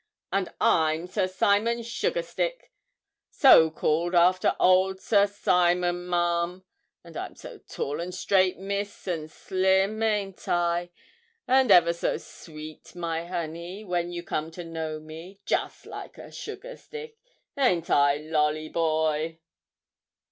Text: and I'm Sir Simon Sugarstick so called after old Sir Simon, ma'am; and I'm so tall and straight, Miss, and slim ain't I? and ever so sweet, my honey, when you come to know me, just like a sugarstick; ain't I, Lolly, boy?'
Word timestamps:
and 0.31 0.51
I'm 0.59 1.05
Sir 1.05 1.27
Simon 1.27 1.83
Sugarstick 1.83 2.71
so 3.29 3.69
called 3.69 4.15
after 4.15 4.55
old 4.59 4.99
Sir 4.99 5.27
Simon, 5.27 6.09
ma'am; 6.09 6.63
and 7.03 7.15
I'm 7.15 7.35
so 7.35 7.59
tall 7.59 8.01
and 8.01 8.11
straight, 8.11 8.57
Miss, 8.57 9.05
and 9.05 9.29
slim 9.29 10.01
ain't 10.01 10.47
I? 10.47 10.89
and 11.47 11.69
ever 11.69 11.93
so 11.93 12.17
sweet, 12.17 12.95
my 12.95 13.25
honey, 13.27 13.83
when 13.83 14.11
you 14.11 14.23
come 14.23 14.49
to 14.49 14.63
know 14.63 14.99
me, 14.99 15.39
just 15.45 15.85
like 15.85 16.17
a 16.17 16.31
sugarstick; 16.31 17.17
ain't 17.55 17.91
I, 17.91 18.15
Lolly, 18.17 18.69
boy?' 18.69 19.37